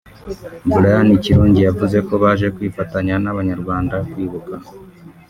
Brian 0.75 1.09
Kirungi 1.23 1.61
yavuze 1.67 1.97
ko 2.07 2.13
baje 2.23 2.47
kwifatanya 2.55 3.15
n’abanyarwanda 3.23 3.95
kwibuka 4.09 4.55